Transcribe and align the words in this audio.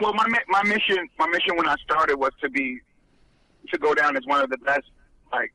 Well, 0.00 0.14
my 0.14 0.26
my 0.48 0.62
mission 0.62 1.08
my 1.18 1.26
mission 1.26 1.56
when 1.56 1.68
I 1.68 1.76
started 1.84 2.16
was 2.16 2.32
to 2.42 2.48
be 2.48 2.80
to 3.70 3.78
go 3.78 3.94
down 3.94 4.16
as 4.16 4.22
one 4.26 4.40
of 4.40 4.50
the 4.50 4.58
best 4.58 4.90
like 5.32 5.52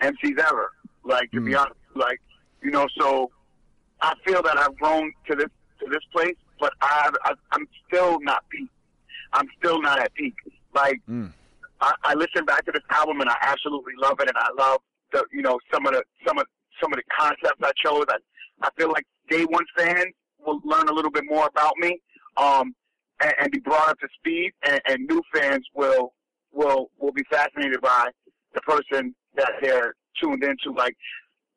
MCs 0.00 0.38
ever. 0.38 0.70
Like 1.04 1.30
to 1.32 1.40
mm. 1.40 1.46
be 1.46 1.54
honest, 1.54 1.76
like 1.94 2.20
you 2.62 2.70
know, 2.70 2.86
so 2.98 3.30
I 4.02 4.14
feel 4.26 4.42
that 4.42 4.58
I've 4.58 4.76
grown 4.76 5.12
to 5.28 5.36
this 5.36 5.48
to 5.80 5.86
this 5.90 6.02
place, 6.12 6.36
but 6.60 6.72
I, 6.80 7.10
I 7.24 7.32
I'm 7.52 7.66
still 7.86 8.20
not 8.20 8.44
peak. 8.50 8.68
I'm 9.32 9.46
still 9.58 9.80
not 9.80 9.98
at 9.98 10.14
peak. 10.14 10.34
Like 10.74 11.00
mm. 11.08 11.32
I, 11.80 11.94
I 12.04 12.14
listen 12.14 12.44
back 12.44 12.64
to 12.66 12.72
this 12.72 12.82
album 12.90 13.20
and 13.20 13.30
I 13.30 13.36
absolutely 13.40 13.94
love 13.98 14.20
it, 14.20 14.28
and 14.28 14.36
I 14.36 14.48
love 14.58 14.80
the 15.12 15.24
you 15.32 15.42
know 15.42 15.58
some 15.72 15.86
of 15.86 15.94
the 15.94 16.02
some 16.26 16.38
of 16.38 16.46
some 16.82 16.92
of 16.92 16.98
the 16.98 17.04
concepts 17.18 17.62
I 17.62 17.72
chose. 17.82 18.04
I 18.08 18.16
I 18.62 18.68
feel 18.76 18.90
like 18.90 19.06
day 19.30 19.44
one 19.44 19.64
fans 19.76 20.14
will 20.44 20.60
learn 20.64 20.88
a 20.88 20.92
little 20.92 21.10
bit 21.10 21.24
more 21.26 21.46
about 21.46 21.72
me, 21.78 22.00
um, 22.36 22.74
and, 23.20 23.32
and 23.40 23.50
be 23.52 23.58
brought 23.58 23.88
up 23.88 23.98
to 24.00 24.08
speed, 24.18 24.52
and, 24.66 24.80
and 24.86 25.06
new 25.06 25.22
fans 25.34 25.66
will 25.74 26.12
will 26.52 26.90
will 26.98 27.12
be 27.12 27.24
fascinated 27.30 27.80
by 27.80 28.08
the 28.54 28.60
person 28.62 29.14
that 29.36 29.52
they're 29.60 29.94
tuned 30.20 30.44
into. 30.44 30.70
Like 30.76 30.96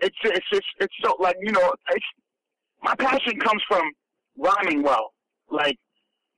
it's 0.00 0.16
it's 0.24 0.46
just 0.52 0.66
it's 0.80 0.94
so 1.02 1.16
like 1.18 1.36
you 1.40 1.52
know 1.52 1.74
it's 1.90 2.04
my 2.82 2.94
passion 2.94 3.38
comes 3.40 3.62
from 3.68 3.90
rhyming 4.36 4.82
well. 4.82 5.12
Like 5.50 5.78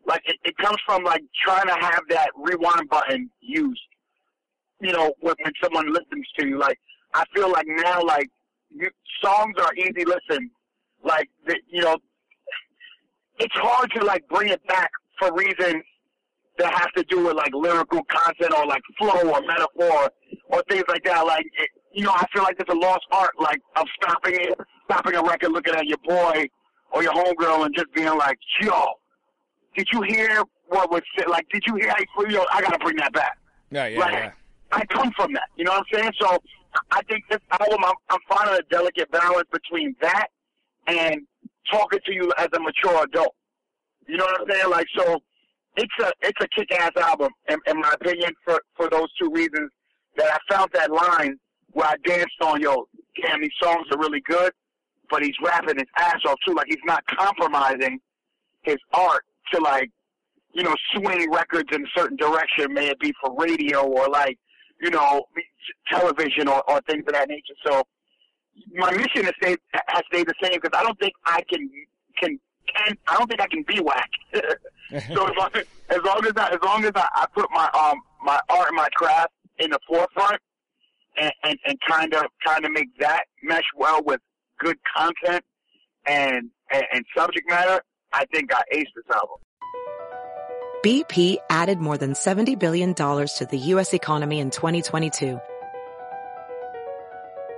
like 0.06 0.22
it, 0.24 0.36
it 0.44 0.56
comes 0.56 0.78
from 0.86 1.04
like 1.04 1.22
trying 1.44 1.66
to 1.66 1.74
have 1.74 2.02
that 2.10 2.30
rewind 2.36 2.88
button 2.88 3.30
used. 3.40 3.80
You 4.80 4.92
know 4.92 5.12
when, 5.20 5.34
when 5.42 5.52
someone 5.62 5.92
listens 5.92 6.26
to 6.38 6.46
you. 6.46 6.58
Like 6.58 6.78
I 7.14 7.24
feel 7.34 7.50
like 7.50 7.66
now 7.68 8.02
like 8.02 8.28
you, 8.70 8.88
songs 9.22 9.54
are 9.58 9.74
easy 9.74 10.04
listen. 10.04 10.50
Like 11.02 11.28
the, 11.46 11.56
you 11.68 11.82
know 11.82 11.96
it's 13.40 13.54
hard 13.56 13.90
to 13.92 14.04
like 14.04 14.26
bring 14.28 14.48
it 14.48 14.64
back 14.66 14.90
for 15.18 15.34
reasons 15.34 15.82
that 16.58 16.72
have 16.74 16.92
to 16.92 17.02
do 17.04 17.24
with 17.24 17.36
like 17.36 17.52
lyrical 17.54 18.02
content 18.04 18.52
or 18.52 18.66
like 18.66 18.82
flow 18.98 19.32
or 19.32 19.40
metaphor 19.42 20.10
or 20.48 20.62
things 20.68 20.84
like 20.88 21.02
that. 21.04 21.26
Like 21.26 21.46
it, 21.58 21.70
you 21.92 22.04
know, 22.04 22.12
I 22.12 22.26
feel 22.32 22.42
like 22.42 22.58
there's 22.58 22.68
a 22.70 22.78
lost 22.78 23.06
art, 23.10 23.32
like 23.40 23.60
of 23.76 23.86
stopping 24.00 24.34
it, 24.34 24.58
stopping 24.84 25.14
a 25.14 25.22
record, 25.22 25.52
looking 25.52 25.74
at 25.74 25.86
your 25.86 25.98
boy 26.04 26.46
or 26.92 27.02
your 27.02 27.12
homegirl, 27.12 27.64
and 27.64 27.74
just 27.74 27.92
being 27.94 28.16
like, 28.18 28.38
"Yo, 28.60 28.84
did 29.74 29.88
you 29.92 30.02
hear 30.02 30.42
what 30.68 30.90
was 30.90 31.02
said? 31.18 31.28
Like, 31.28 31.48
did 31.50 31.62
you 31.66 31.76
hear? 31.76 31.88
Like, 31.88 32.08
yo, 32.28 32.44
I 32.52 32.60
gotta 32.60 32.78
bring 32.78 32.96
that 32.96 33.12
back." 33.12 33.38
Yeah, 33.70 33.86
yeah, 33.86 33.98
like, 33.98 34.12
yeah. 34.12 34.32
I 34.72 34.84
come 34.86 35.10
from 35.16 35.32
that. 35.32 35.48
You 35.56 35.64
know 35.64 35.72
what 35.72 35.86
I'm 35.92 36.00
saying? 36.00 36.12
So 36.20 36.38
I 36.90 37.02
think 37.08 37.24
this 37.30 37.40
album, 37.50 37.84
I'm, 37.84 37.94
I'm 38.10 38.20
finding 38.28 38.56
a 38.56 38.62
delicate 38.70 39.10
balance 39.10 39.48
between 39.52 39.96
that 40.02 40.28
and 40.86 41.22
talking 41.70 42.00
to 42.04 42.12
you 42.14 42.32
as 42.38 42.48
a 42.54 42.60
mature 42.60 43.04
adult. 43.04 43.34
You 44.06 44.16
know 44.16 44.24
what 44.24 44.40
I'm 44.40 44.46
saying? 44.50 44.70
Like, 44.70 44.86
so 44.96 45.18
it's 45.76 45.92
a 46.00 46.12
it's 46.22 46.40
a 46.40 46.48
kick 46.48 46.72
ass 46.72 46.92
album, 46.96 47.30
in, 47.48 47.58
in 47.66 47.80
my 47.80 47.92
opinion, 47.94 48.32
for 48.44 48.60
for 48.76 48.88
those 48.90 49.08
two 49.20 49.30
reasons. 49.32 49.70
That 50.16 50.26
I 50.32 50.54
found 50.54 50.70
that 50.74 50.90
line 50.90 51.36
where 51.70 51.86
I 51.86 51.94
danced 52.04 52.34
on, 52.42 52.60
yo, 52.60 52.88
damn, 53.22 53.40
these 53.40 53.50
songs 53.62 53.86
are 53.92 53.98
really 53.98 54.20
good, 54.26 54.52
but 55.08 55.22
he's 55.22 55.36
rapping 55.42 55.76
his 55.76 55.86
ass 55.96 56.18
off 56.26 56.36
too. 56.44 56.52
Like 56.54 56.66
he's 56.68 56.78
not 56.84 57.04
compromising 57.06 58.00
his 58.62 58.78
art 58.92 59.22
to 59.52 59.60
like, 59.60 59.88
you 60.52 60.64
know, 60.64 60.74
swing 60.92 61.30
records 61.30 61.68
in 61.72 61.82
a 61.82 61.88
certain 61.96 62.16
direction, 62.16 62.74
may 62.74 62.88
it 62.88 62.98
be 62.98 63.12
for 63.20 63.34
radio 63.38 63.82
or 63.82 64.08
like, 64.08 64.36
you 64.80 64.90
know, 64.90 65.24
television 65.88 66.48
or, 66.48 66.68
or 66.68 66.80
things 66.88 67.04
of 67.06 67.12
that 67.12 67.28
nature. 67.28 67.54
So 67.64 67.84
my 68.74 68.90
mission 68.92 69.24
has 69.24 69.34
stayed, 69.42 69.58
has 69.72 70.02
stayed 70.12 70.26
the 70.26 70.34
same 70.42 70.58
because 70.60 70.78
I 70.78 70.82
don't 70.82 70.98
think 70.98 71.12
I 71.26 71.42
can, 71.48 71.70
can, 72.20 72.38
can, 72.74 72.96
I 73.08 73.16
don't 73.16 73.28
think 73.28 73.40
I 73.40 73.46
can 73.46 73.64
be 73.66 73.80
whack. 73.80 74.10
so 74.32 75.26
as 75.26 75.36
long, 75.36 75.50
as 75.88 75.98
long 76.04 76.26
as 76.26 76.32
I, 76.36 76.50
as 76.50 76.58
long 76.62 76.84
as 76.84 76.92
I, 76.94 77.08
I 77.14 77.26
put 77.34 77.46
my, 77.52 77.68
um, 77.74 78.00
my 78.22 78.38
art 78.48 78.68
and 78.68 78.76
my 78.76 78.88
craft 78.94 79.32
in 79.58 79.70
the 79.70 79.78
forefront, 79.88 80.40
and, 81.16 81.32
and, 81.42 81.58
and 81.66 81.78
kind 81.86 82.14
of 82.14 82.24
kind 82.44 82.64
of 82.64 82.70
make 82.70 82.88
that 82.98 83.24
mesh 83.42 83.64
well 83.76 84.02
with 84.04 84.20
good 84.58 84.78
content 84.96 85.44
and, 86.06 86.50
and, 86.72 86.84
and 86.92 87.04
subject 87.16 87.48
matter, 87.48 87.82
I 88.12 88.24
think 88.26 88.54
I 88.54 88.62
aced 88.74 88.88
this 88.94 89.04
album. 89.14 89.36
BP 90.84 91.36
added 91.50 91.78
more 91.78 91.98
than 91.98 92.14
$70 92.14 92.58
billion 92.58 92.94
to 92.94 93.48
the 93.50 93.58
U.S. 93.58 93.92
economy 93.92 94.38
in 94.38 94.50
2022. 94.50 95.38